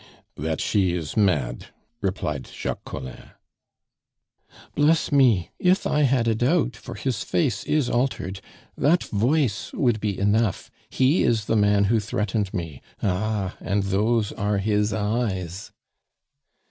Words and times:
"That 0.35 0.59
she 0.59 0.93
is 0.93 1.15
mad," 1.15 1.67
replied 2.01 2.47
Jacques 2.47 2.85
Collin. 2.85 3.21
"Bless 4.73 5.11
me! 5.11 5.51
If 5.59 5.85
I 5.85 6.01
had 6.09 6.27
a 6.27 6.33
doubt 6.33 6.75
for 6.75 6.95
his 6.95 7.21
face 7.23 7.63
is 7.65 7.87
altered 7.87 8.41
that 8.75 9.03
voice 9.03 9.71
would 9.73 9.99
be 9.99 10.17
enough. 10.17 10.71
He 10.89 11.21
is 11.21 11.45
the 11.45 11.55
man 11.55 11.83
who 11.83 11.99
threatened 11.99 12.51
me. 12.51 12.81
Ah! 13.03 13.55
and 13.59 13.83
those 13.83 14.31
are 14.31 14.57
his 14.57 14.91
eyes!" 14.91 15.71